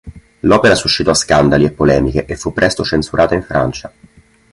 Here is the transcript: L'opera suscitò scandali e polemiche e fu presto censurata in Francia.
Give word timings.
L'opera 0.39 0.73
suscitò 0.73 1.13
scandali 1.13 1.63
e 1.63 1.69
polemiche 1.69 2.25
e 2.25 2.35
fu 2.35 2.51
presto 2.53 2.83
censurata 2.83 3.35
in 3.35 3.43
Francia. 3.43 3.93